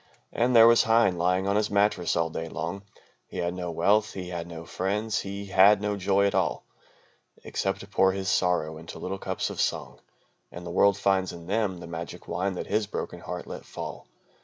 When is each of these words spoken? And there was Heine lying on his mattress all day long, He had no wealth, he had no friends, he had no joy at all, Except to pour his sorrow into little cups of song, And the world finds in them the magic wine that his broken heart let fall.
And 0.33 0.55
there 0.55 0.65
was 0.65 0.81
Heine 0.81 1.19
lying 1.19 1.47
on 1.47 1.55
his 1.55 1.69
mattress 1.69 2.15
all 2.15 2.31
day 2.31 2.49
long, 2.49 2.81
He 3.27 3.37
had 3.37 3.53
no 3.53 3.69
wealth, 3.69 4.13
he 4.13 4.29
had 4.29 4.47
no 4.47 4.65
friends, 4.65 5.19
he 5.19 5.45
had 5.45 5.79
no 5.79 5.95
joy 5.95 6.25
at 6.25 6.33
all, 6.33 6.63
Except 7.43 7.81
to 7.81 7.87
pour 7.87 8.11
his 8.11 8.27
sorrow 8.27 8.77
into 8.79 8.97
little 8.97 9.19
cups 9.19 9.51
of 9.51 9.61
song, 9.61 9.99
And 10.51 10.65
the 10.65 10.71
world 10.71 10.97
finds 10.97 11.31
in 11.33 11.45
them 11.45 11.77
the 11.79 11.85
magic 11.85 12.27
wine 12.27 12.53
that 12.55 12.65
his 12.65 12.87
broken 12.87 13.19
heart 13.19 13.45
let 13.45 13.63
fall. 13.63 14.07